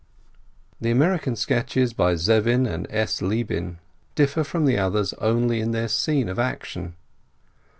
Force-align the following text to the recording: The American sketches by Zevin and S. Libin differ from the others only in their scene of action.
The 0.81 0.89
American 0.89 1.35
sketches 1.35 1.93
by 1.93 2.15
Zevin 2.15 2.65
and 2.65 2.87
S. 2.89 3.21
Libin 3.21 3.77
differ 4.15 4.43
from 4.43 4.65
the 4.65 4.79
others 4.79 5.13
only 5.19 5.59
in 5.61 5.73
their 5.73 5.87
scene 5.87 6.27
of 6.27 6.39
action. 6.39 6.95